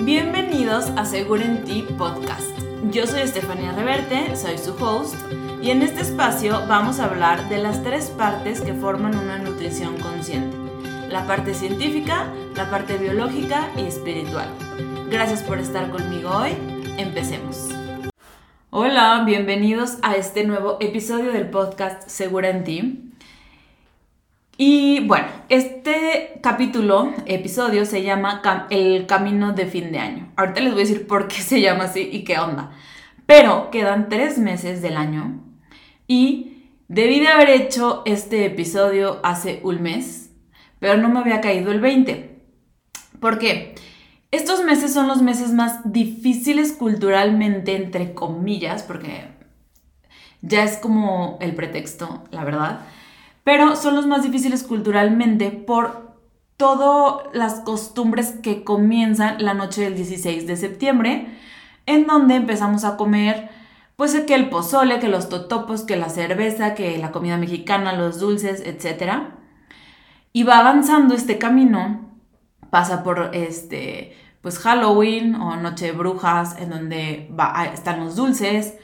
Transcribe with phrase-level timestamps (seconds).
[0.00, 2.56] Bienvenidos a Seguro en Ti Podcast.
[2.92, 5.16] Yo soy Estefanía Reverte, soy su host,
[5.60, 9.98] y en este espacio vamos a hablar de las tres partes que forman una nutrición
[9.98, 10.56] consciente.
[11.08, 14.48] La parte científica, la parte biológica y espiritual.
[15.10, 16.52] Gracias por estar conmigo hoy.
[16.96, 17.68] Empecemos.
[18.70, 23.07] Hola, bienvenidos a este nuevo episodio del podcast Segura en Ti.
[24.60, 30.32] Y bueno, este capítulo, episodio, se llama El Camino de Fin de Año.
[30.34, 32.72] Ahorita les voy a decir por qué se llama así y qué onda.
[33.24, 35.44] Pero quedan tres meses del año
[36.08, 40.32] y debí de haber hecho este episodio hace un mes,
[40.80, 42.42] pero no me había caído el 20.
[43.20, 43.76] ¿Por qué?
[44.32, 49.28] Estos meses son los meses más difíciles culturalmente, entre comillas, porque
[50.42, 52.80] ya es como el pretexto, la verdad
[53.48, 56.18] pero son los más difíciles culturalmente por
[56.58, 61.28] todas las costumbres que comienzan la noche del 16 de septiembre,
[61.86, 63.48] en donde empezamos a comer
[63.96, 68.20] pues que el pozole, que los totopos, que la cerveza, que la comida mexicana, los
[68.20, 69.30] dulces, etc.
[70.34, 72.18] Y va avanzando este camino,
[72.68, 77.30] pasa por este pues Halloween o Noche de Brujas, en donde
[77.72, 78.76] están los dulces,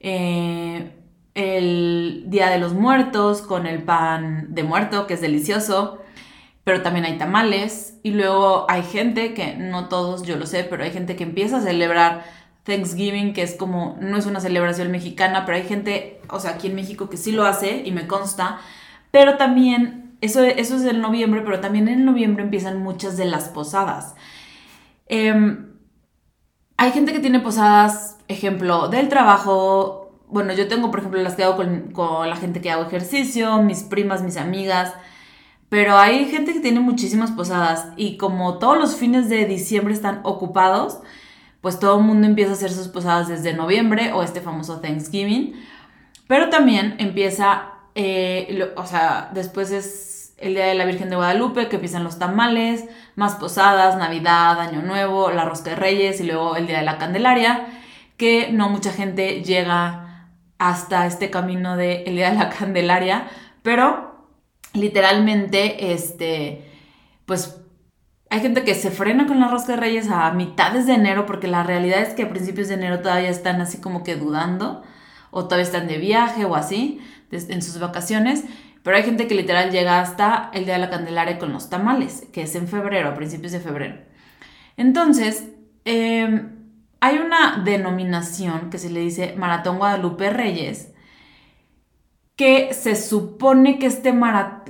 [0.00, 0.99] eh,
[1.40, 5.98] el Día de los Muertos con el pan de muerto, que es delicioso,
[6.64, 10.84] pero también hay tamales y luego hay gente que, no todos, yo lo sé, pero
[10.84, 12.24] hay gente que empieza a celebrar
[12.64, 16.68] Thanksgiving, que es como, no es una celebración mexicana, pero hay gente, o sea, aquí
[16.68, 18.58] en México que sí lo hace y me consta,
[19.10, 23.48] pero también, eso, eso es en noviembre, pero también en noviembre empiezan muchas de las
[23.48, 24.14] posadas.
[25.06, 25.70] Em,
[26.76, 29.99] hay gente que tiene posadas, ejemplo, del trabajo,
[30.30, 33.82] bueno, yo tengo, por ejemplo, las que hago con, la gente que hago ejercicio, mis
[33.82, 34.94] primas, mis amigas,
[35.68, 40.20] pero hay gente que tiene muchísimas posadas y como todos los fines de diciembre están
[40.24, 40.98] ocupados,
[41.60, 45.54] pues todo el mundo empieza a hacer sus posadas desde noviembre o este famoso Thanksgiving,
[46.26, 51.68] pero también empieza, eh, o sea, después es el Día de la Virgen de Guadalupe,
[51.68, 56.56] que empiezan los tamales, más posadas, Navidad, Año Nuevo, la Rosca de Reyes y luego
[56.56, 57.66] el Día de la Candelaria,
[58.16, 59.99] que no mucha gente llega
[60.60, 63.28] hasta este camino de el Día de la Candelaria,
[63.62, 64.28] pero
[64.74, 66.70] literalmente, este,
[67.24, 67.60] pues
[68.28, 71.64] hay gente que se frena con la rosca reyes a mitades de enero porque la
[71.64, 74.82] realidad es que a principios de enero todavía están así como que dudando
[75.30, 77.00] o todavía están de viaje o así
[77.32, 78.44] en sus vacaciones,
[78.82, 82.26] pero hay gente que literal llega hasta el Día de la Candelaria con los tamales,
[82.32, 83.96] que es en febrero, a principios de febrero.
[84.76, 85.48] Entonces,
[85.86, 86.50] eh,
[87.00, 90.92] hay una denominación que se le dice Maratón Guadalupe Reyes,
[92.36, 94.14] que se supone que, este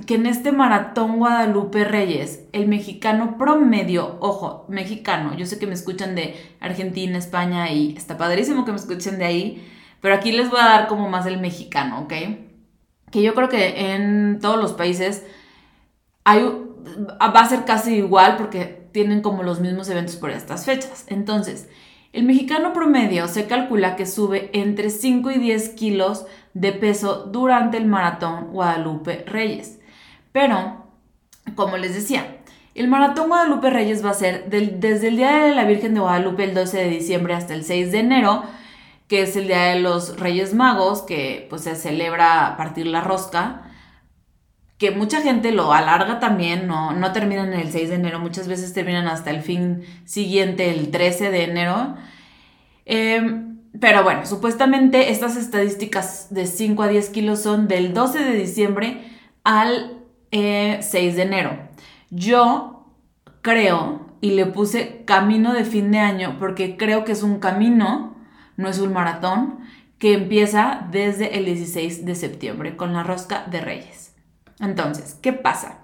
[0.05, 5.73] que en este Maratón Guadalupe Reyes, el mexicano promedio, ojo, mexicano, yo sé que me
[5.73, 9.71] escuchan de Argentina, España y está padrísimo que me escuchen de ahí,
[10.01, 12.13] pero aquí les voy a dar como más el mexicano, ¿ok?
[13.09, 15.23] Que yo creo que en todos los países
[16.23, 21.05] hay, va a ser casi igual porque tienen como los mismos eventos por estas fechas.
[21.07, 21.69] Entonces,
[22.13, 27.77] el mexicano promedio se calcula que sube entre 5 y 10 kilos de peso durante
[27.77, 29.79] el maratón Guadalupe Reyes.
[30.33, 30.85] Pero,
[31.55, 32.37] como les decía,
[32.75, 36.43] el maratón Guadalupe Reyes va a ser desde el Día de la Virgen de Guadalupe
[36.43, 38.43] el 12 de diciembre hasta el 6 de enero,
[39.07, 43.01] que es el Día de los Reyes Magos, que pues se celebra a partir la
[43.01, 43.70] rosca
[44.81, 48.73] que mucha gente lo alarga también, no, no terminan el 6 de enero, muchas veces
[48.73, 51.93] terminan hasta el fin siguiente, el 13 de enero.
[52.85, 58.33] Em, pero bueno, supuestamente estas estadísticas de 5 a 10 kilos son del 12 de
[58.33, 59.03] diciembre
[59.43, 59.99] al
[60.31, 61.59] 6 eh, de enero.
[62.09, 62.87] Yo
[63.43, 68.15] creo, y le puse camino de fin de año, porque creo que es un camino,
[68.57, 69.59] no es un maratón,
[69.99, 74.00] que empieza desde el 16 de septiembre con la rosca de reyes.
[74.61, 75.79] Entonces, ¿qué pasa?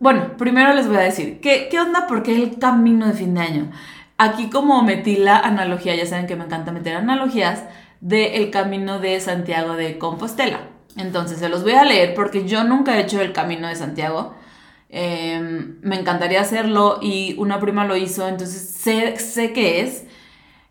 [0.00, 2.06] Bueno, primero les voy a decir, ¿qué, qué onda?
[2.06, 3.70] ¿Por qué el camino de fin de año?
[4.18, 7.64] Aquí como metí la analogía, ya saben que me encanta meter analogías,
[8.00, 10.68] del camino de Santiago de Compostela.
[10.96, 14.34] Entonces, se los voy a leer porque yo nunca he hecho el camino de Santiago.
[14.90, 20.04] Em, me encantaría hacerlo y una prima lo hizo, entonces sé, sé qué es.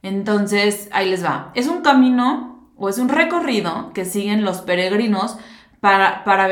[0.03, 1.51] Entonces, ahí les va.
[1.55, 5.37] Es un camino o es un recorrido que siguen los peregrinos
[5.83, 6.47] para,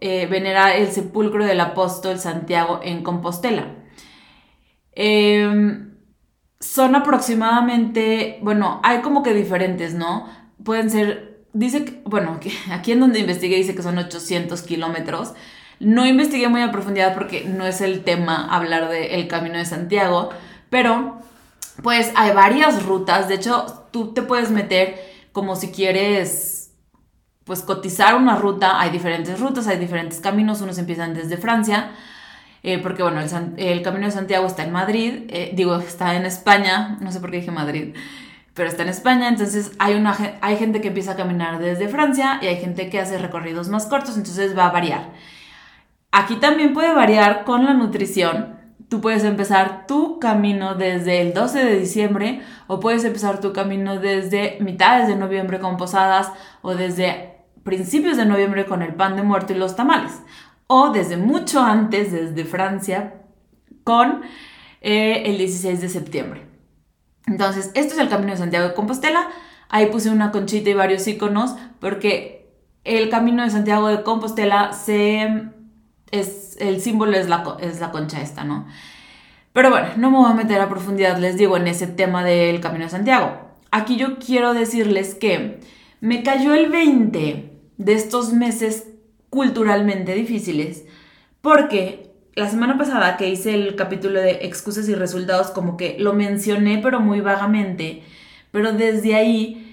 [0.00, 3.68] eh, venerar el sepulcro del apóstol Santiago en Compostela.
[4.92, 5.94] Em,
[6.60, 10.28] son aproximadamente, bueno, hay como que diferentes, ¿no?
[10.62, 12.38] Pueden ser, dice, que, bueno,
[12.70, 15.32] aquí en donde investigué dice que son 800 kilómetros.
[15.80, 20.30] No investigué muy a profundidad porque no es el tema hablar del Camino de Santiago,
[20.68, 21.18] Pero,
[21.82, 23.28] pues hay varias rutas.
[23.28, 24.96] De hecho, tú te puedes meter
[25.32, 26.55] como si quieres,
[27.46, 28.78] pues cotizar una ruta.
[28.80, 30.60] Hay diferentes rutas, hay diferentes caminos.
[30.60, 31.92] Unos empiezan desde Francia.
[32.62, 36.98] Eh, porque bueno, el, Camino de Santiago está en Madrid, eh, digo, está en España,
[37.00, 37.94] no sé por qué dije Madrid,
[38.54, 42.40] pero está en España, entonces hay, una, hay gente que empieza a caminar desde Francia
[42.42, 45.12] y hay gente que hace recorridos más cortos, entonces va a variar.
[46.10, 48.56] Aquí también puede variar con la nutrición.
[48.88, 54.00] Tú puedes empezar tu camino desde el 12 de diciembre o puedes empezar tu camino
[54.00, 56.32] desde mitades de noviembre con posadas
[56.62, 57.35] o desde
[57.66, 60.12] principios de noviembre con el pan de muerto y los tamales
[60.68, 63.14] o desde mucho antes, desde Francia,
[63.84, 64.22] con
[64.80, 66.46] eh, el 16 de septiembre.
[67.26, 69.28] Entonces, esto es el Camino de Santiago de Compostela.
[69.68, 72.52] Ahí puse una conchita y varios iconos porque
[72.84, 74.70] el Camino de Santiago de Compostela
[76.10, 78.66] es, el símbolo es la, es la concha esta, ¿no?
[79.52, 82.60] Pero bueno, no me voy a meter a profundidad, les digo, en ese tema del
[82.60, 83.38] Camino de Santiago.
[83.72, 85.60] Aquí yo quiero decirles que
[86.00, 88.88] me cayó el 20 de estos meses
[89.30, 90.84] culturalmente difíciles
[91.46, 96.12] porque la semana pasada que hice el capítulo de excusas y resultados, como que lo
[96.12, 98.02] mencioné, pero muy vagamente.
[98.50, 99.72] Pero desde ahí,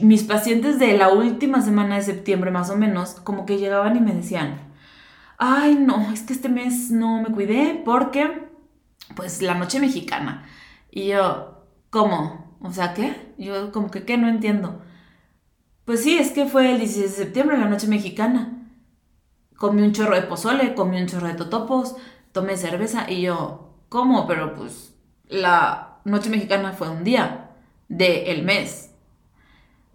[0.00, 4.00] mis pacientes de la última semana de septiembre, más o menos, como que llegaban y
[4.00, 4.62] me decían,
[5.36, 8.48] ay, no, es que este mes no me cuidé porque,
[9.14, 10.46] pues, la noche mexicana.
[10.90, 12.56] Y yo, ¿cómo?
[12.62, 13.14] O sea, ¿qué?
[13.36, 14.16] Yo, como que, ¿qué?
[14.16, 14.80] No entiendo.
[15.84, 18.64] Pues sí, es que fue el 16 de septiembre, la noche mexicana
[19.56, 21.96] comí un chorro de pozole, comí un chorro de totopos,
[22.32, 24.26] tomé cerveza y yo, ¿cómo?
[24.26, 24.94] Pero pues
[25.28, 27.50] la noche mexicana fue un día
[27.88, 28.94] del mes.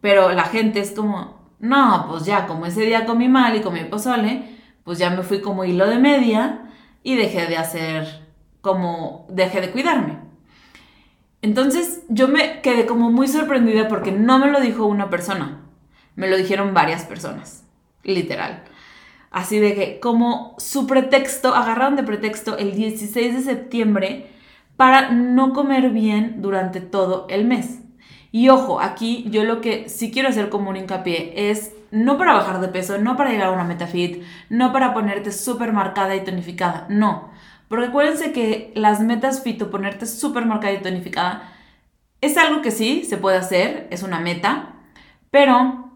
[0.01, 3.83] Pero la gente es como, no, pues ya, como ese día comí mal y comí
[3.83, 6.71] pozole, pues ya me fui como hilo de media
[7.03, 8.27] y dejé de hacer
[8.61, 10.19] como, dejé de cuidarme.
[11.41, 15.68] Entonces yo me quedé como muy sorprendida porque no me lo dijo una persona,
[16.19, 17.63] me lo dijeron varias personas,
[18.03, 18.63] literal.
[19.31, 24.27] Así de que como su pretexto, agarraron de pretexto el 16 de septiembre
[24.75, 27.79] para no comer bien durante todo el mes.
[28.33, 32.33] Y ojo, aquí yo lo que sí quiero hacer como un hincapié es no para
[32.33, 36.25] bajar de peso, no para llegar a una metafit, no para ponerte súper marcada y
[36.25, 37.29] tonificada, no.
[37.69, 41.53] Porque acuérdense que las metas fito, ponerte súper marcada y tonificada,
[42.19, 44.75] es algo que sí se puede hacer, es una meta,
[45.31, 45.88] pero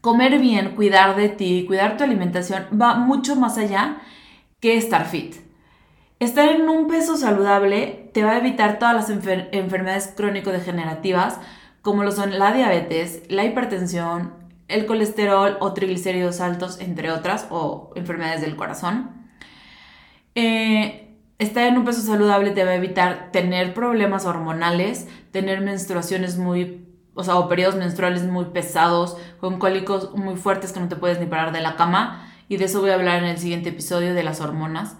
[0.00, 3.98] comer bien, cuidar de ti, cuidar tu alimentación va mucho más allá
[4.60, 5.36] que estar fit.
[6.20, 11.38] Estar en un peso saludable te va a evitar todas las enfermedades crónico-degenerativas
[11.82, 14.34] como lo son la diabetes, la hipertensión,
[14.68, 19.28] el colesterol o triglicéridos altos, entre otras, o enfermedades del corazón.
[20.34, 26.36] Eh, estar en un peso saludable te va a evitar tener problemas hormonales, tener menstruaciones
[26.36, 26.87] muy
[27.18, 31.18] o sea, o periodos menstruales muy pesados, con cólicos muy fuertes que no te puedes
[31.18, 32.30] ni parar de la cama.
[32.48, 34.94] Y de eso voy a hablar en el siguiente episodio de las hormonas.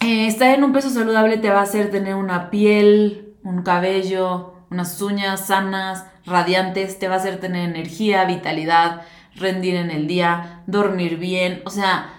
[0.00, 4.54] Eh, estar en un peso saludable te va a hacer tener una piel, un cabello,
[4.72, 9.02] unas uñas sanas, radiantes, te va a hacer tener energía, vitalidad,
[9.36, 12.12] rendir en el día, dormir bien, o sea,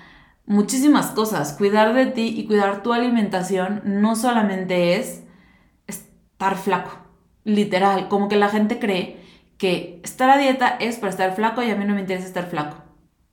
[0.46, 1.52] muchísimas cosas.
[1.52, 5.26] Cuidar de ti y cuidar tu alimentación no solamente es
[5.86, 7.03] estar flaco
[7.44, 9.18] literal, como que la gente cree
[9.58, 12.50] que estar a dieta es para estar flaco y a mí no me interesa estar
[12.50, 12.78] flaco.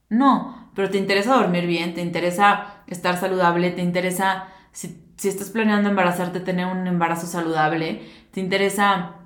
[0.09, 5.89] No, pero te interesa dormir bien, te interesa estar saludable, te interesa, si, estás planeando
[5.89, 8.03] embarazarte, tener un embarazo saludable,
[8.33, 9.17] te interesa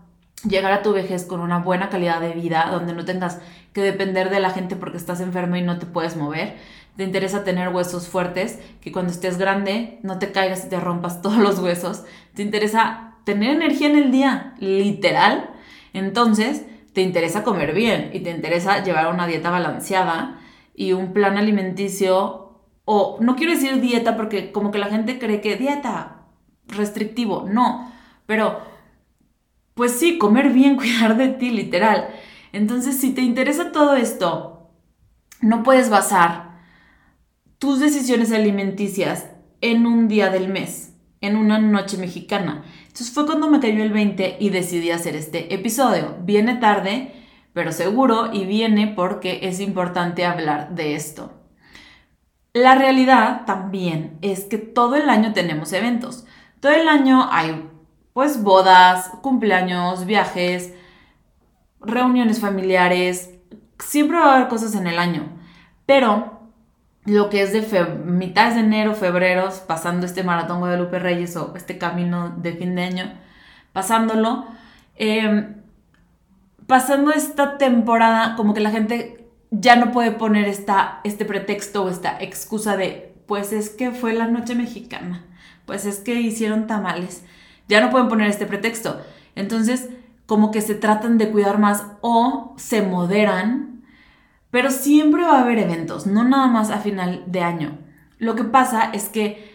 [0.49, 3.41] llegar a tu vejez con una buena calidad de vida, donde no tengas
[3.73, 6.57] que depender de la gente porque estás enfermo y no te puedes mover.
[6.97, 11.23] Te interesa tener huesos fuertes, que cuando estés grande no te caigas y te rompas
[11.23, 12.05] todos los huesos.
[12.35, 15.51] Te interesa tener energía en el día, literal.
[15.93, 20.41] Entonces, te interesa comer bien y te interesa llevar una dieta balanceada
[20.75, 25.41] y un plan alimenticio, o no quiero decir dieta porque como que la gente cree
[25.41, 26.27] que dieta
[26.69, 27.93] restrictivo, no,
[28.27, 28.61] pero
[29.75, 32.09] pues sí, comer bien, cuidar de ti, literal.
[32.53, 34.71] Entonces, si te interesa todo esto,
[35.41, 36.61] no puedes basar
[37.59, 42.65] tus decisiones alimenticias en un día del mes, en una noche mexicana.
[42.95, 46.15] Entonces fue cuando me cayó el 20 y decidí hacer este episodio.
[46.21, 47.13] Viene tarde,
[47.53, 51.33] pero seguro y viene porque es importante hablar de esto.
[52.53, 56.25] La realidad también es que todo el año tenemos eventos.
[56.61, 57.69] Todo el año hay
[58.13, 60.73] pues bodas, cumpleaños, viajes,
[61.81, 63.35] reuniones familiares.
[63.81, 65.37] Siempre va a haber cosas en el año.
[65.85, 66.34] Pero
[67.05, 71.55] lo que es de fe mitades de enero, febrero, pasando este maratón Guadalupe Reyes o
[71.57, 73.13] este camino de fin de año,
[73.73, 74.47] pasándolo,
[74.97, 75.57] em,
[76.67, 81.91] pasando esta temporada, como que la gente ya no puede poner esta, este pretexto o
[81.91, 85.25] esta excusa de, pues es que fue la noche mexicana,
[85.67, 87.25] pues es que hicieron tamales,
[87.69, 89.01] ya no pueden poner este pretexto.
[89.37, 89.91] Entonces,
[90.27, 93.74] como que se tratan de cuidar más o se moderan,
[94.55, 97.77] pero siempre va a haber eventos, no nada más a final de año.
[98.19, 99.53] Lo que pasa es que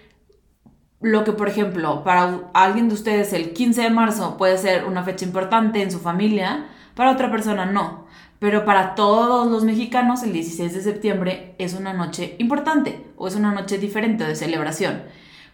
[0.99, 5.05] lo que, por ejemplo, para alguien de ustedes el 15 de marzo puede ser una
[5.05, 6.65] fecha importante en su familia,
[6.95, 8.07] para otra persona no.
[8.39, 13.37] Pero para todos los mexicanos el 16 de septiembre es una noche importante o es
[13.37, 15.03] una noche diferente de celebración.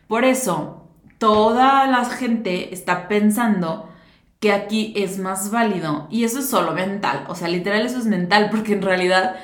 [0.08, 0.88] Por eso,
[1.20, 3.92] toda la gente está pensando
[4.46, 6.06] que aquí es más válido.
[6.12, 7.26] Y eso es solo mental.
[7.30, 9.38] O sea, literal eso es mental porque en realidad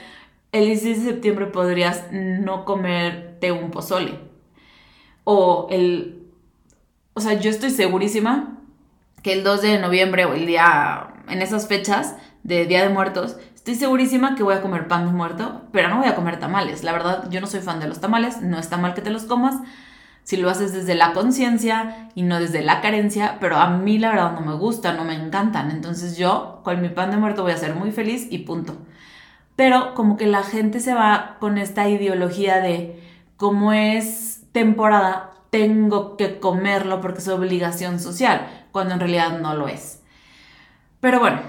[0.52, 4.20] el 16 de septiembre podrías no comerte un pozole.
[5.24, 6.28] O el...
[7.16, 8.60] O sea, yo estoy segurísima
[9.24, 11.08] que el 2 de noviembre o el día...
[11.30, 15.14] En esas fechas de Día de Muertos, estoy segurísima que voy a comer pan de
[15.14, 16.84] muerto, pero no voy a comer tamales.
[16.84, 19.24] La verdad, yo no soy fan de los tamales, no está mal que te los
[19.24, 19.56] comas,
[20.24, 24.10] si lo haces desde la conciencia y no desde la carencia, pero a mí la
[24.10, 25.72] verdad no me gusta, no me encantan.
[25.72, 28.78] Entonces yo con mi pan de muerto voy a ser muy feliz y punto.
[29.56, 33.02] Pero como que la gente se va con esta ideología de
[33.38, 39.68] como es temporada, tengo que comerlo porque es obligación social, cuando en realidad no lo
[39.68, 40.02] es.
[41.00, 41.42] Pero bueno,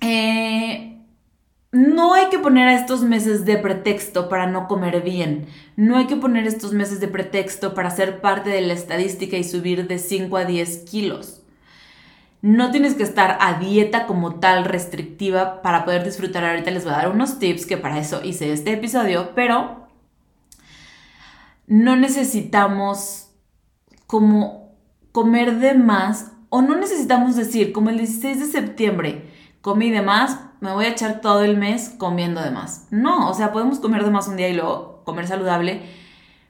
[0.00, 0.97] eh,
[1.70, 5.46] no hay que poner a estos meses de pretexto para no comer bien.
[5.76, 9.44] No hay que poner estos meses de pretexto para ser parte de la estadística y
[9.44, 11.42] subir de 5 a 10 kilos.
[12.40, 16.44] No tienes que estar a dieta como tal restrictiva para poder disfrutar.
[16.44, 19.88] Ahorita les voy a dar unos tips que para eso hice este episodio, pero
[21.66, 23.30] no necesitamos
[24.06, 24.72] como
[25.12, 30.38] comer de más o no necesitamos decir como el 16 de septiembre comí de más,
[30.60, 32.86] me voy a echar todo el mes comiendo de más.
[32.90, 35.82] No, o sea, podemos comer de más un día y luego comer saludable.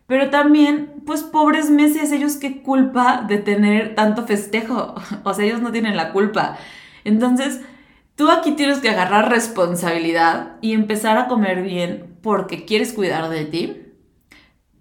[0.06, 4.94] Pero también, pues pobres meses, ellos qué culpa de tener tanto festejo.
[5.24, 6.56] O sea, ellos no tienen la culpa.
[7.04, 7.60] Entonces,
[8.16, 13.44] tú aquí tienes que agarrar responsabilidad y empezar a comer bien porque quieres cuidar de
[13.44, 13.82] ti.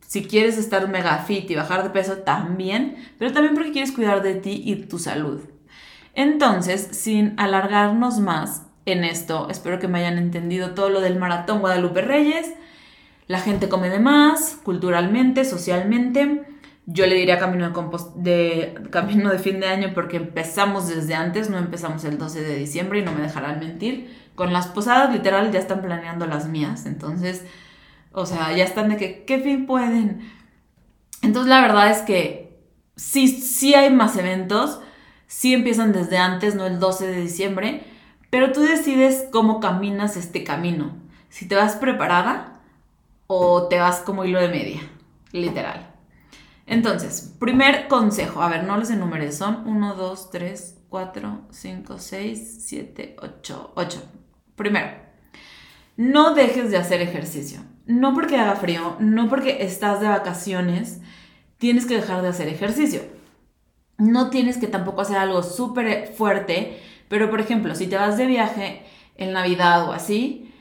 [0.07, 2.95] Si quieres estar mega fit y bajar de peso, también.
[3.19, 5.41] Pero también porque quieres cuidar de ti y tu salud.
[6.13, 11.59] Entonces, sin alargarnos más en esto, espero que me hayan entendido todo lo del maratón
[11.59, 12.53] Guadalupe Reyes.
[13.27, 16.43] La gente come de más, culturalmente, socialmente.
[16.85, 17.71] Yo le diría camino
[18.15, 22.55] de, camino de fin de año porque empezamos desde antes, no empezamos el 12 de
[22.55, 24.15] diciembre y no me dejarán mentir.
[24.35, 26.85] Con las posadas, literal, ya están planeando las mías.
[26.85, 27.45] Entonces,
[28.13, 30.31] o sea, ya están de que, ¿qué fin pueden?
[31.21, 32.57] Entonces, la verdad es que
[32.95, 34.79] sí, sí hay más eventos
[35.27, 37.83] sí empiezan desde antes, no el 12 de diciembre,
[38.29, 40.95] pero tú decides cómo caminas este camino.
[41.29, 42.61] Si te vas preparada
[43.27, 44.81] o te vas como hilo de media,
[45.31, 45.93] literal.
[46.65, 52.57] Entonces, primer consejo, a ver, no los enumeré, son 1, 2, 3, 4, 5, 6,
[52.65, 54.03] 7, 8, 8.
[54.55, 54.89] Primero,
[55.95, 57.61] no dejes de hacer ejercicio.
[57.85, 60.99] No porque haga frío, no porque estás de vacaciones,
[61.57, 63.01] tienes que dejar de hacer ejercicio
[63.97, 66.79] no tienes que tampoco hacer algo súper fuerte,
[67.09, 68.83] pero por ejemplo, si te vas de viaje
[69.15, 70.53] en Navidad o así,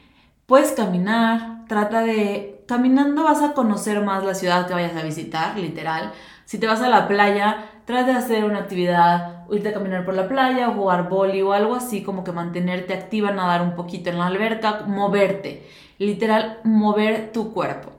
[0.46, 2.52] puedes caminar, trata de...
[2.66, 6.12] Caminando vas a conocer más la ciudad que vayas a visitar, literal.
[6.46, 10.14] Si te vas a la playa, trata de hacer una actividad, irte a caminar por
[10.14, 14.18] la playa jugar boli o algo así, como que mantenerte activa, nadar un poquito en
[14.18, 15.68] la alberca, moverte.
[15.98, 17.95] Literal, mover tu cuerpo.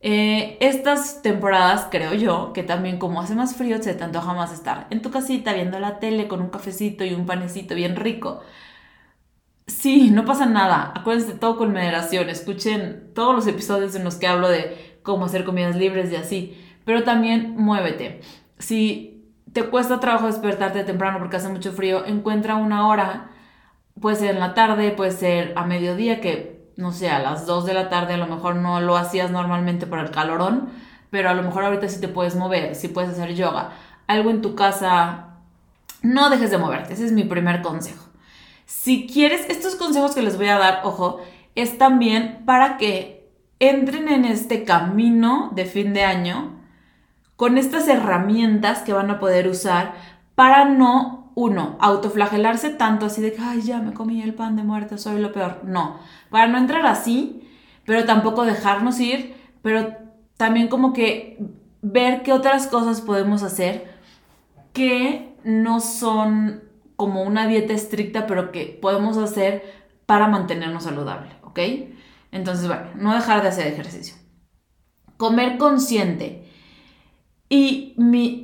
[0.00, 4.52] Eh, estas temporadas, creo yo, que también como hace más frío, se te antoja más
[4.52, 8.40] estar en tu casita viendo la tele con un cafecito y un panecito bien rico.
[9.66, 10.92] Sí, no pasa nada.
[10.96, 12.28] Acuérdense todo con moderación.
[12.30, 16.58] Escuchen todos los episodios en los que hablo de cómo hacer comidas libres y así.
[16.84, 18.20] Pero también muévete.
[18.58, 23.30] Si te cuesta trabajo despertarte temprano porque hace mucho frío, encuentra una hora.
[24.00, 27.66] Puede ser en la tarde, puede ser a mediodía, que no sé, a las 2
[27.66, 30.70] de la tarde a lo mejor no lo hacías normalmente por el calorón,
[31.10, 33.72] pero a lo mejor ahorita sí te puedes mover, sí puedes hacer yoga.
[34.06, 35.40] Algo en tu casa,
[36.02, 38.04] no dejes de moverte, ese es mi primer consejo.
[38.64, 41.20] Si quieres, estos consejos que les voy a dar, ojo,
[41.56, 46.62] es también para que entren en este camino de fin de año
[47.34, 49.94] con estas herramientas que van a poder usar
[50.36, 54.64] para no uno, autoflagelarse tanto así de que, ay, ya me comí el pan de
[54.64, 55.60] muerte, soy lo peor.
[55.64, 55.98] No,
[56.30, 57.48] para no entrar así,
[57.84, 59.96] pero tampoco dejarnos ir pero
[60.36, 61.38] también como que
[61.82, 63.92] ver qué otras cosas podemos hacer
[64.72, 66.62] que no son
[66.96, 69.62] como una dieta estricta, pero que podemos hacer
[70.06, 71.58] para mantenernos saludable, ¿ok?
[72.32, 74.16] Entonces, bueno, no dejar de hacer ejercicio.
[75.16, 76.47] Comer consciente
[77.48, 77.94] y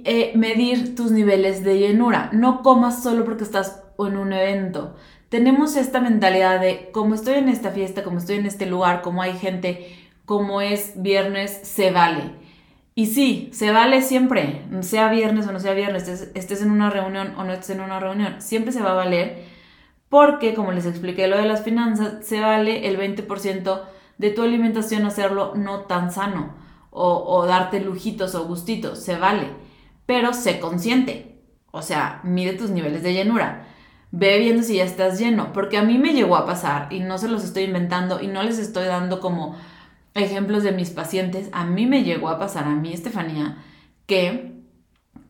[0.05, 2.31] eh, medir tus niveles de llenura.
[2.33, 4.97] No comas solo porque estás en un evento.
[5.29, 9.23] Tenemos esta mentalidad de como estoy en esta fiesta, como estoy en este lugar, como
[9.23, 9.95] hay gente,
[10.25, 12.31] como es viernes, se vale.
[12.95, 17.35] Y sí, se vale siempre, sea viernes o no sea viernes, estés, en una reunión
[17.37, 19.43] o no estés en una reunión, siempre se va a valer
[20.09, 23.83] porque, como les expliqué lo de las finanzas, se vale el 20%
[24.19, 26.64] de tu alimentación hacerlo no tan sano
[26.97, 29.49] o, darte lujitos o gustitos, se vale,
[30.07, 33.67] pero sé consciente, o sea, mide tus niveles de llenura,
[34.13, 37.19] ve viendo si ya estás lleno, porque a mí me llegó a pasar y no
[37.19, 39.57] se los estoy inventando y no les estoy dando como
[40.15, 43.59] ejemplos de mis pacientes, a mí me llegó a pasar, a mí, Estefanía,
[44.07, 44.55] que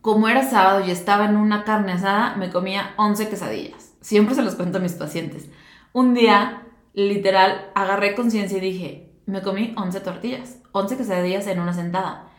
[0.01, 3.95] como era sábado y estaba en una carne asada, me comía 11 quesadillas.
[4.01, 5.49] Siempre se los cuento a mis pacientes.
[5.93, 6.61] Un día,
[6.93, 12.29] literal, agarré conciencia y dije, me comí 11 tortillas, 11 quesadillas en una sentada.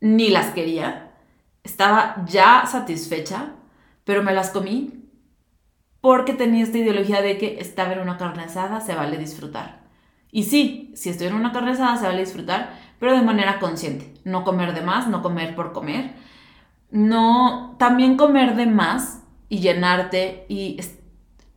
[0.00, 1.12] Ni las quería,
[1.62, 3.54] estaba ya satisfecha,
[4.04, 5.00] pero me las comí
[6.00, 9.80] porque tenía esta ideología de que estaba en una carne asada, se vale disfrutar.
[10.32, 14.14] Y sí, si estoy en una carne asada se vale disfrutar, pero de manera consciente.
[14.24, 16.14] No comer de más, no comer por comer.
[16.90, 20.80] No, también comer de más y llenarte y...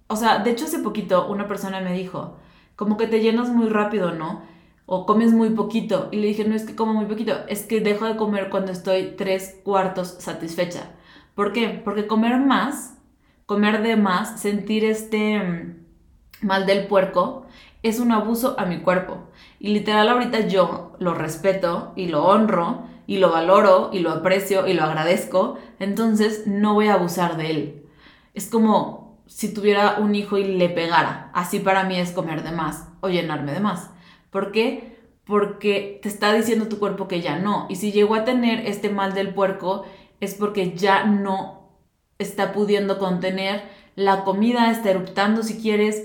[0.08, 2.38] O sea, de hecho hace poquito una persona me dijo,
[2.76, 4.42] como que te llenas muy rápido, ¿no?
[4.86, 6.10] O comes muy poquito.
[6.12, 8.72] Y le dije, no es que como muy poquito, es que dejo de comer cuando
[8.72, 10.92] estoy tres cuartos satisfecha.
[11.36, 11.82] ¿Por qué?
[11.84, 12.98] Porque comer más,
[13.46, 17.46] comer de más, sentir este mm, mal del puerco,
[17.82, 19.30] es un abuso a mi cuerpo.
[19.60, 24.68] Y literal ahorita yo lo respeto y lo honro y lo valoro y lo aprecio
[24.68, 27.86] y lo agradezco, entonces no voy a abusar de él.
[28.34, 31.30] Es como si tuviera un hijo y le pegara.
[31.34, 33.90] Así para mí es comer de más o llenarme de más.
[34.34, 34.98] ¿Por qué?
[35.24, 37.68] Porque te está diciendo tu cuerpo que ya no.
[37.70, 39.86] Y si llegó a tener este mal del puerco
[40.20, 41.70] es porque ya no
[42.18, 43.62] está pudiendo contener
[43.96, 46.04] la comida, está eruptando si quieres,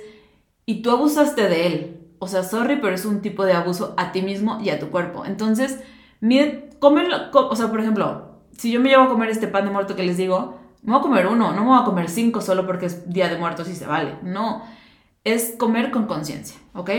[0.67, 2.01] y tú abusaste de él.
[2.19, 4.91] O sea, sorry, pero es un tipo de abuso a ti mismo y a tu
[4.91, 5.25] cuerpo.
[5.25, 5.81] Entonces,
[6.21, 9.71] mire, cómelo, o sea, por ejemplo, si yo me llevo a comer este pan de
[9.71, 12.43] muerto que les digo, me voy a comer uno, no me voy a comer cinco
[12.43, 14.17] solo porque es día de muertos y se vale.
[14.23, 14.63] No,
[15.25, 16.91] es comer con conciencia, ¿ok?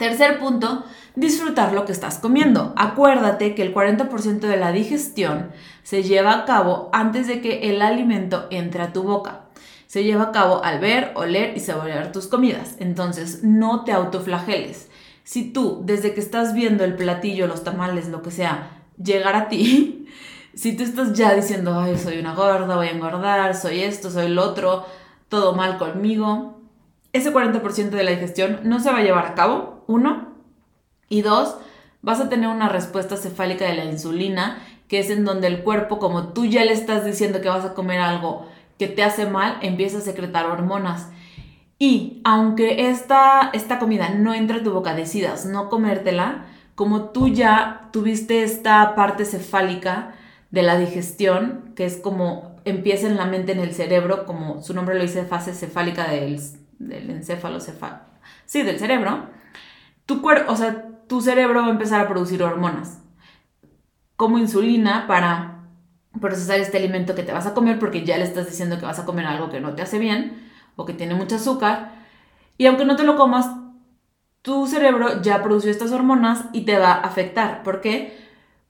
[0.00, 0.82] Tercer punto,
[1.14, 2.72] disfrutar lo que estás comiendo.
[2.74, 5.50] Acuérdate que el 40% de la digestión
[5.82, 9.42] se lleva a cabo antes de que el alimento entre a tu boca
[9.86, 12.76] se lleva a cabo al ver, oler y saborear tus comidas.
[12.78, 14.88] Entonces, no te autoflageles.
[15.22, 19.48] Si tú, desde que estás viendo el platillo, los tamales, lo que sea, llegar a
[19.50, 20.06] ti,
[20.54, 24.26] si tú estás ya diciendo, ay, soy una gorda, voy a engordar, soy esto, soy
[24.26, 24.86] el otro,
[25.28, 26.60] todo mal conmigo,
[27.12, 30.28] ese 40% de la digestión no se va a llevar a cabo, uno,
[31.08, 31.56] y dos,
[32.02, 35.98] vas a tener una respuesta cefálica de la insulina, que es en donde el cuerpo,
[35.98, 38.46] como tú ya le estás diciendo que vas a comer algo
[38.78, 41.08] que te hace mal, empieza a secretar hormonas.
[41.78, 47.28] Y aunque esta, esta comida no entra a tu boca, decidas no comértela, como tú
[47.28, 50.14] ya tuviste esta parte cefálica
[50.50, 54.74] de la digestión, que es como empieza en la mente, en el cerebro, como su
[54.74, 56.40] nombre lo dice, fase cefálica del,
[56.78, 58.02] del encéfalo, cefal
[58.50, 59.26] sí, del cerebro,
[60.10, 63.00] tu cuerpo, o sea, tu cerebro va a empezar a producir hormonas,
[64.16, 65.68] como insulina para
[66.20, 68.98] procesar este alimento que te vas a comer porque ya le estás diciendo que vas
[68.98, 71.92] a comer algo que no te hace bien o que tiene mucho azúcar.
[72.58, 73.54] Y aunque no te lo comas,
[74.42, 77.62] tu cerebro ya produció estas hormonas y te va a afectar.
[77.62, 78.18] ¿Por qué?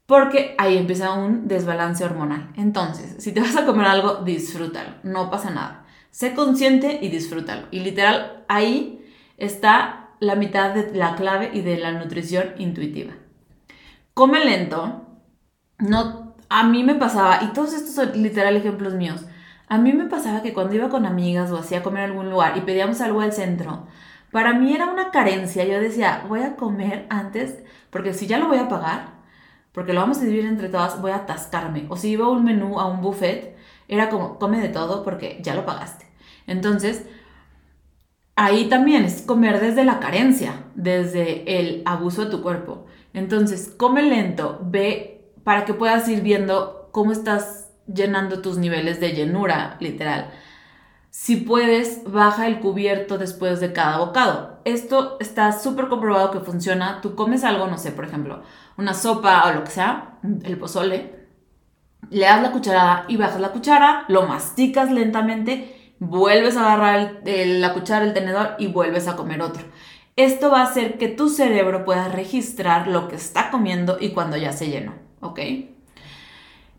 [0.04, 2.52] Porque ahí empieza un desbalance hormonal.
[2.54, 5.86] Entonces, si te vas a comer algo, disfrútalo, no pasa nada.
[6.10, 7.66] Sé consciente y disfrútalo.
[7.70, 13.14] Y literal, ahí está la mitad de la clave y de la nutrición intuitiva.
[14.14, 15.06] Come lento,
[15.78, 19.24] no a mí me pasaba, y todos estos son literal ejemplos míos,
[19.68, 22.56] a mí me pasaba que cuando iba con amigas o hacía comer en algún lugar
[22.56, 23.86] y pedíamos algo al centro,
[24.32, 25.64] para mí era una carencia.
[25.64, 27.54] Yo decía, voy a comer antes,
[27.90, 29.20] porque si ya lo voy a pagar,
[29.72, 31.86] porque lo vamos a dividir entre todas, voy a atascarme.
[31.88, 33.56] O si iba a un menú, a un buffet,
[33.86, 36.06] era como, come de todo porque ya lo pagaste.
[36.48, 37.04] Entonces,
[38.40, 42.86] ahí también es comer desde la carencia, desde el abuso de tu cuerpo.
[43.12, 49.12] Entonces, come lento, ve para que puedas ir viendo cómo estás llenando tus niveles de
[49.12, 50.30] llenura, literal.
[51.10, 54.60] si puedes, baja el cubierto después de cada bocado.
[54.64, 57.00] Esto está súper comprobado que funciona.
[57.02, 58.42] Tú comes algo, no sé, por ejemplo,
[58.78, 61.26] una sopa o lo que sea, el pozole,
[62.10, 67.72] le das la cucharada y bajas la cuchara, lo masticas lentamente, vuelves a agarrar la
[67.72, 69.62] cuchara, el tenedor y vuelves a comer otro.
[70.16, 74.36] Esto va a hacer que tu cerebro pueda registrar lo que está comiendo y cuando
[74.36, 75.40] ya se llenó, ¿ok?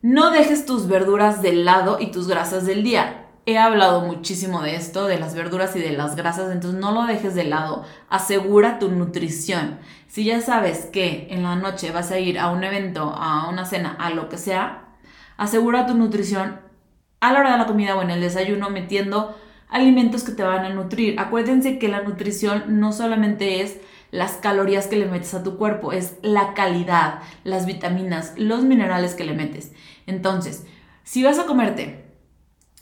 [0.02, 3.28] No dejes tus verduras del lado y tus grasas del día.
[3.46, 7.06] He hablado muchísimo de esto, de las verduras y de las grasas, entonces no lo
[7.06, 7.84] dejes de lado.
[8.10, 9.80] Asegura tu nutrición.
[10.08, 13.66] Si ya sabes que en la noche vas a ir a un evento, a una
[13.66, 14.90] cena, a lo que sea,
[15.38, 16.60] asegura tu nutrición
[17.22, 19.38] a la hora de la comida o en el desayuno metiendo
[19.70, 21.20] alimentos que te van a nutrir.
[21.20, 23.80] Acuérdense que la nutrición no solamente es
[24.12, 29.16] las calorías que le metes a tu cuerpo, es la calidad, las vitaminas, los minerales
[29.16, 29.72] que le metes.
[30.06, 30.66] Entonces,
[31.04, 32.06] si vas a comerte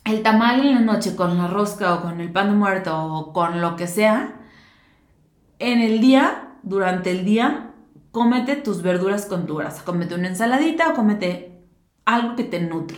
[0.05, 3.31] el tamal en la noche con la rosca o con el pan de muerto o
[3.31, 4.39] con lo que sea,
[5.59, 7.73] en el día, durante el día,
[8.11, 9.83] cómete tus verduras con tu grasa.
[9.83, 11.61] Cómete una ensaladita o cómete
[12.05, 12.97] algo que te nutra.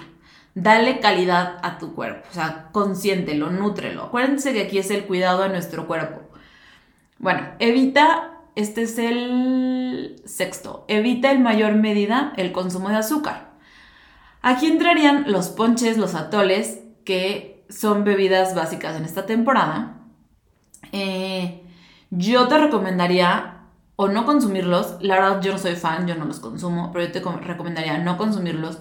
[0.54, 4.04] Dale calidad a tu cuerpo, o sea, consiéntelo, nútrelo.
[4.04, 6.22] Acuérdense que aquí es el cuidado de nuestro cuerpo.
[7.20, 13.52] Bueno, evita, este es el sexto, evita en mayor medida el consumo de azúcar.
[14.42, 20.00] Aquí entrarían los ponches, los atoles, que son bebidas básicas en esta temporada.
[20.92, 21.64] Eh,
[22.10, 26.40] yo te recomendaría o no consumirlos, la verdad yo no soy fan, yo no los
[26.40, 28.80] consumo, pero yo te recomendaría no consumirlos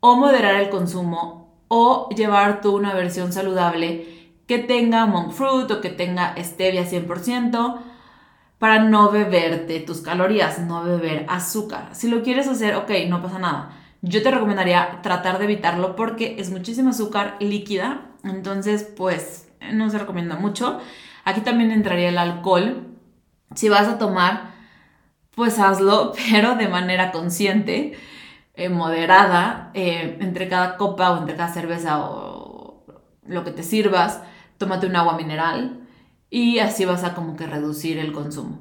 [0.00, 5.80] o moderar el consumo o llevar tú una versión saludable que tenga monk fruit o
[5.80, 7.78] que tenga stevia 100%
[8.58, 11.90] para no beberte tus calorías, no beber azúcar.
[11.92, 13.70] Si lo quieres hacer, ok, no pasa nada.
[14.02, 19.98] Yo te recomendaría tratar de evitarlo porque es muchísimo azúcar líquida, entonces pues no se
[19.98, 20.80] recomienda mucho.
[21.24, 22.88] Aquí también entraría el alcohol.
[23.54, 24.54] Si vas a tomar,
[25.34, 27.96] pues hazlo, pero de manera consciente
[28.54, 32.84] eh, moderada eh, entre cada copa o entre cada cerveza o
[33.26, 34.20] lo que te sirvas,
[34.58, 35.80] tómate un agua mineral
[36.30, 38.58] y así vas a como que reducir el consumo.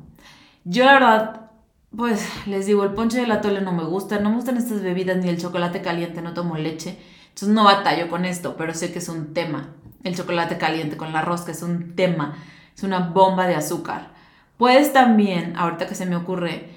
[0.63, 1.52] Yo la verdad,
[1.95, 5.17] pues les digo, el ponche de atole no me gusta, no me gustan estas bebidas
[5.17, 6.97] ni el chocolate caliente, no tomo leche,
[7.30, 9.75] entonces no batallo con esto, pero sé que es un tema.
[10.04, 12.38] El chocolate caliente con la rosca es un tema,
[12.75, 14.12] es una bomba de azúcar.
[14.58, 16.69] Puedes también, ahorita que se me ocurre,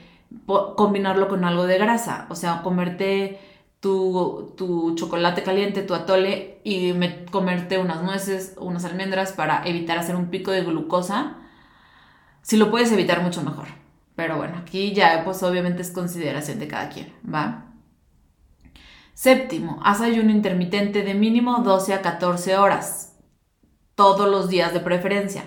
[0.76, 3.40] combinarlo con algo de grasa, o sea, comerte
[3.80, 6.94] tu, tu chocolate caliente, tu atole y
[7.30, 11.38] comerte unas nueces, unas almendras para evitar hacer un pico de glucosa.
[12.42, 13.66] Si lo puedes evitar, mucho mejor.
[14.14, 17.72] Pero bueno, aquí ya pues obviamente es consideración de cada quien, ¿va?
[19.14, 23.18] Séptimo, haz ayuno intermitente de mínimo 12 a 14 horas,
[23.94, 25.44] todos los días de preferencia.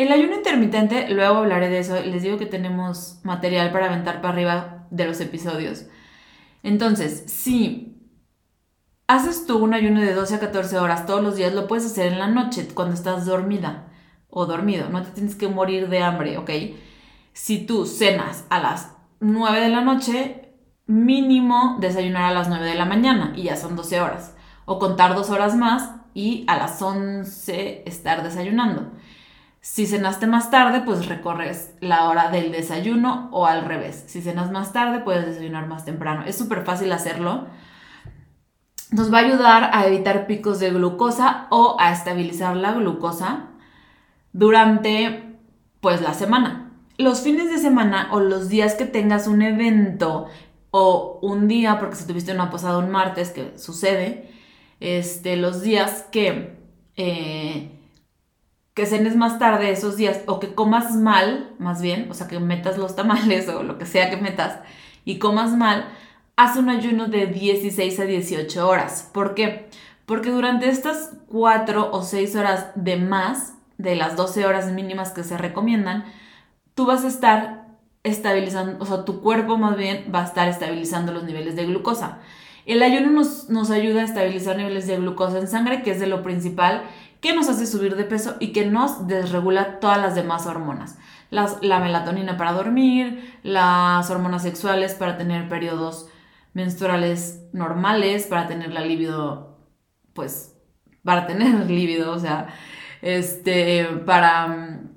[0.00, 4.32] El ayuno intermitente, luego hablaré de eso, les digo que tenemos material para aventar para
[4.32, 5.84] arriba de los episodios.
[6.62, 8.00] Entonces, si
[9.08, 12.14] haces tú un ayuno de 12 a 14 horas todos los días, lo puedes hacer
[12.14, 13.88] en la noche, cuando estás dormida
[14.30, 16.50] o dormido, no te tienes que morir de hambre, ¿ok?
[17.34, 20.54] Si tú cenas a las 9 de la noche,
[20.86, 24.34] mínimo desayunar a las 9 de la mañana y ya son 12 horas.
[24.64, 28.92] O contar dos horas más y a las 11 estar desayunando.
[29.62, 34.04] Si cenaste más tarde, pues recorres la hora del desayuno o al revés.
[34.06, 36.24] Si cenas más tarde, puedes desayunar más temprano.
[36.26, 37.46] Es súper fácil hacerlo.
[38.90, 43.50] Nos va a ayudar a evitar picos de glucosa o a estabilizar la glucosa
[44.32, 45.38] durante
[45.80, 46.72] pues la semana.
[46.96, 50.26] Los fines de semana o los días que tengas un evento
[50.70, 54.30] o un día, porque si tuviste una posada un martes, que sucede,
[54.80, 56.58] este, los días que
[56.96, 57.79] eh,
[58.80, 62.40] que cenes más tarde esos días o que comas mal, más bien, o sea, que
[62.40, 64.58] metas los tamales o lo que sea que metas
[65.04, 65.84] y comas mal,
[66.34, 69.10] haz un ayuno de 16 a 18 horas.
[69.12, 69.68] ¿Por qué?
[70.06, 75.24] Porque durante estas 4 o 6 horas de más, de las 12 horas mínimas que
[75.24, 76.06] se recomiendan,
[76.74, 77.66] tú vas a estar
[78.02, 82.20] estabilizando, o sea, tu cuerpo más bien va a estar estabilizando los niveles de glucosa.
[82.64, 86.06] El ayuno nos, nos ayuda a estabilizar niveles de glucosa en sangre, que es de
[86.06, 86.84] lo principal
[87.20, 90.98] que nos hace subir de peso y que nos desregula todas las demás hormonas.
[91.30, 96.08] la melatonina para dormir, las hormonas sexuales para tener periodos
[96.54, 99.58] menstruales normales, para tener la libido,
[100.14, 100.56] pues,
[101.04, 102.48] para tener libido, o sea,
[103.02, 104.90] este, para mm,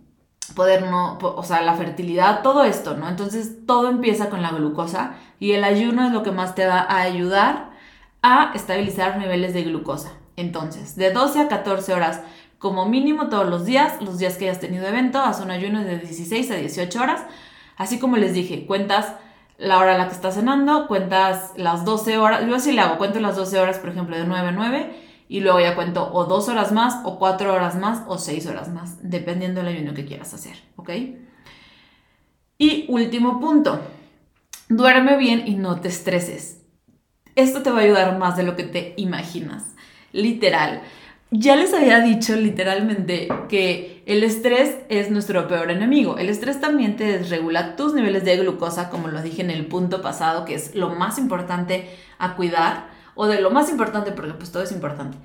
[0.55, 3.09] poder no, o sea, la fertilidad, todo esto, ¿no?
[3.09, 6.79] Entonces todo empieza con la glucosa y el ayuno es lo que más te va
[6.79, 7.71] a ayudar
[8.21, 10.13] a estabilizar niveles de glucosa.
[10.35, 12.21] Entonces, de 12 a 14 horas
[12.57, 15.99] como mínimo todos los días, los días que hayas tenido evento, haz un ayuno de
[15.99, 17.23] 16 a 18 horas.
[17.75, 19.13] Así como les dije, cuentas
[19.57, 22.97] la hora a la que estás cenando, cuentas las 12 horas, yo así le hago,
[22.97, 24.95] cuento las 12 horas, por ejemplo, de 9 a 9,
[25.27, 28.69] y luego ya cuento o 2 horas más, o 4 horas más, o 6 horas
[28.69, 30.89] más, dependiendo del ayuno que quieras hacer, ¿ok?
[32.57, 33.79] Y último punto,
[34.69, 36.61] duerme bien y no te estreses.
[37.35, 39.72] Esto te va a ayudar más de lo que te imaginas,
[40.13, 40.81] literal.
[41.31, 46.17] Ya les había dicho literalmente que el estrés es nuestro peor enemigo.
[46.19, 50.01] El estrés también te desregula tus niveles de glucosa, como lo dije en el punto
[50.01, 54.51] pasado, que es lo más importante a cuidar, o de lo más importante, porque pues
[54.51, 55.17] todo es importante.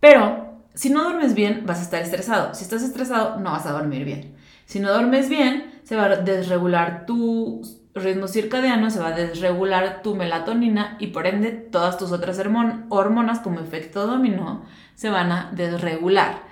[0.00, 2.54] Pero si no duermes bien, vas a estar estresado.
[2.54, 4.34] Si estás estresado, no vas a dormir bien.
[4.66, 7.62] Si no duermes bien, se va a desregular tu
[7.94, 13.40] ritmo circadiano, se va a desregular tu melatonina y por ende todas tus otras hormonas
[13.40, 16.42] como efecto dominó se van a desregular.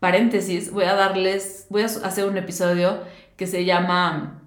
[0.00, 3.00] Paréntesis, voy a darles, voy a hacer un episodio
[3.36, 4.42] que se llama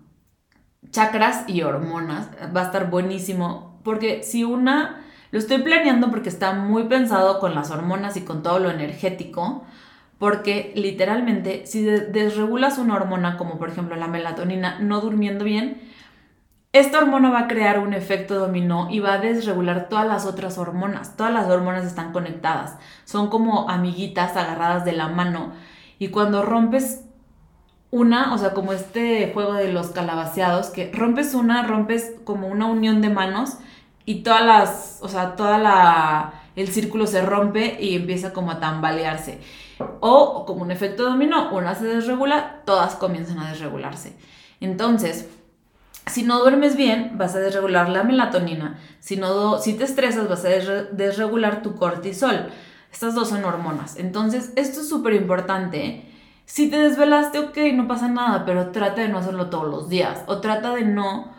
[0.91, 2.29] chakras y hormonas.
[2.55, 7.55] Va a estar buenísimo porque si una, lo estoy planeando porque está muy pensado con
[7.55, 9.65] las hormonas y con todo lo energético,
[10.17, 15.81] porque literalmente si desregulas una hormona como por ejemplo la melatonina no durmiendo bien,
[16.71, 20.57] esta hormona va a crear un efecto dominó y va a desregular todas las otras
[20.59, 21.17] hormonas.
[21.17, 22.77] Todas las hormonas están conectadas.
[23.05, 25.53] Son como amiguitas agarradas de la mano.
[25.97, 27.05] Y cuando rompes
[27.91, 32.67] una, o sea, como este juego de los calabaceados, que rompes una, rompes como una
[32.67, 33.57] unión de manos
[34.05, 38.59] y todas las, o sea, toda la, el círculo se rompe y empieza como a
[38.59, 39.39] tambalearse.
[40.01, 44.15] O como un efecto dominó, una se desregula, todas comienzan a desregularse.
[44.61, 45.27] Entonces,
[46.09, 48.79] si no duermes bien, vas a desregular la melatonina.
[48.99, 52.47] Si, no, si te estresas, vas a desregular tu cortisol.
[52.91, 53.97] Estas dos son hormonas.
[53.97, 56.05] Entonces, esto es súper importante.
[56.45, 60.23] Si te desvelaste, ok, no pasa nada, pero trata de no hacerlo todos los días.
[60.27, 61.33] O trata de no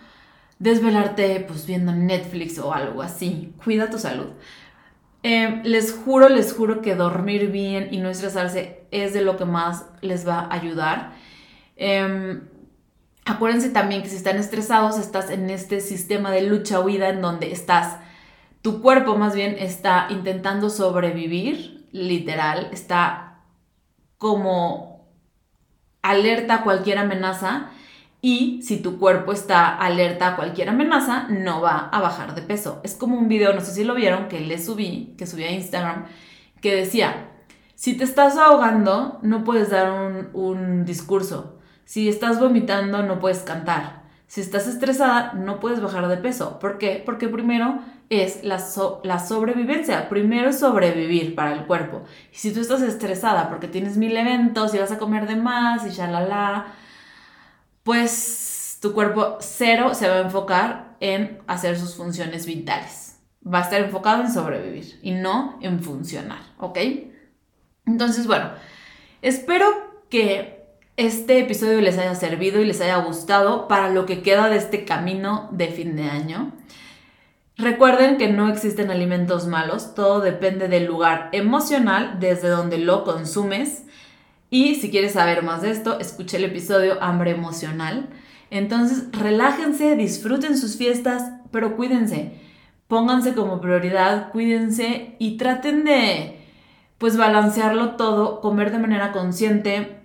[0.58, 3.52] desvelarte pues viendo Netflix o algo así.
[3.64, 4.28] Cuida tu salud.
[5.22, 9.44] Eh, les juro, les juro que dormir bien y no estresarse es de lo que
[9.44, 11.12] más les va a ayudar.
[11.76, 12.40] Eh,
[13.24, 17.98] Acuérdense también que si están estresados, estás en este sistema de lucha-huida en donde estás,
[18.62, 23.38] tu cuerpo más bien está intentando sobrevivir, literal, está
[24.18, 25.08] como
[26.02, 27.70] alerta a cualquier amenaza
[28.22, 32.80] y si tu cuerpo está alerta a cualquier amenaza, no va a bajar de peso.
[32.84, 35.52] Es como un video, no sé si lo vieron, que le subí, que subí a
[35.52, 36.06] Instagram,
[36.60, 37.30] que decía,
[37.74, 41.59] si te estás ahogando, no puedes dar un, un discurso
[41.90, 44.02] si estás vomitando, no puedes cantar.
[44.28, 46.60] Si estás estresada, no puedes bajar de peso.
[46.60, 47.02] ¿Por qué?
[47.04, 48.64] Porque primero es la,
[49.02, 50.08] la sobrevivencia.
[50.08, 52.04] Primero es sobrevivir para el cuerpo.
[52.32, 55.84] Y si tú estás estresada porque tienes mil eventos y vas a comer de más
[55.84, 56.66] y la
[57.82, 63.18] pues tu cuerpo cero se va a enfocar en hacer sus funciones vitales.
[63.44, 66.78] Va a estar enfocado en sobrevivir y no en funcionar, ¿ok?
[67.84, 68.52] Entonces, bueno,
[69.22, 69.66] espero
[70.08, 70.59] que
[71.00, 74.84] este episodio les haya servido y les haya gustado para lo que queda de este
[74.84, 76.52] camino de fin de año.
[77.56, 83.84] Recuerden que no existen alimentos malos, todo depende del lugar emocional desde donde lo consumes.
[84.50, 88.10] Y si quieres saber más de esto, escuche el episodio Hambre Emocional.
[88.50, 92.32] Entonces, relájense, disfruten sus fiestas, pero cuídense.
[92.88, 96.36] Pónganse como prioridad, cuídense y traten de
[96.98, 99.99] pues balancearlo todo, comer de manera consciente,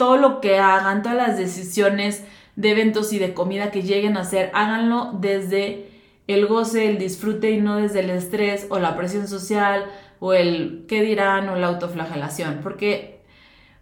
[0.00, 2.24] todo lo que hagan, todas las decisiones
[2.56, 5.90] de eventos y de comida que lleguen a hacer, háganlo desde
[6.26, 9.84] el goce, el disfrute y no desde el estrés o la presión social
[10.18, 12.60] o el qué dirán o la autoflagelación.
[12.62, 13.26] Porque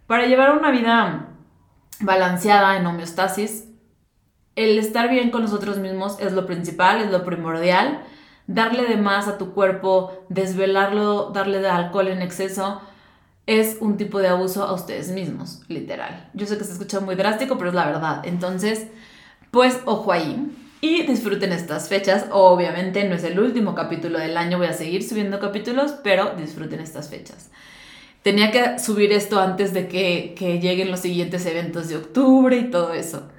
[0.07, 1.29] para llevar una vida
[2.01, 3.69] balanceada en homeostasis,
[4.57, 8.03] el estar bien con nosotros mismos es lo principal, es lo primordial.
[8.45, 12.81] Darle de más a tu cuerpo, desvelarlo, darle de alcohol en exceso,
[13.45, 16.29] es un tipo de abuso a ustedes mismos, literal.
[16.33, 18.21] Yo sé que se escucha muy drástico, pero es la verdad.
[18.23, 18.87] Entonces,
[19.51, 20.55] pues ojo ahí.
[20.81, 22.27] Y disfruten estas fechas.
[22.31, 26.79] Obviamente no es el último capítulo del año, voy a seguir subiendo capítulos, pero disfruten
[26.79, 27.49] estas fechas.
[28.21, 32.93] Tenía que subir esto antes de que, lleguen los siguientes eventos de octubre y todo
[32.93, 33.29] eso.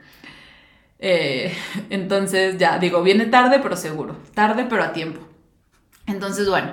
[0.98, 1.54] Eh,
[1.90, 4.16] entonces ya, digo, viene tarde, pero seguro.
[4.34, 5.20] Tarde, pero a tiempo.
[6.06, 6.72] Entonces, bueno.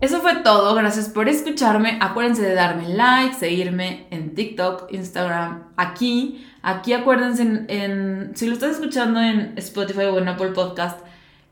[0.00, 1.98] Eso fue todo, gracias por escucharme.
[2.00, 6.46] Acuérdense de darme like, seguirme en TikTok, Instagram, aquí.
[6.62, 10.98] Aquí acuérdense en, si lo estás escuchando en Spotify o en Apple Podcast,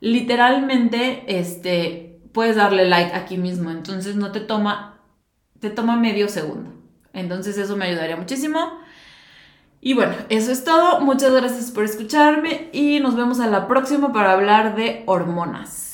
[0.01, 4.99] literalmente este puedes darle like aquí mismo, entonces no te toma,
[5.59, 6.73] te toma medio segundo.
[7.13, 8.79] Entonces eso me ayudaría muchísimo.
[9.79, 11.01] Y bueno, eso es todo.
[11.01, 15.92] Muchas gracias por escucharme y nos vemos a la próxima para hablar de hormonas.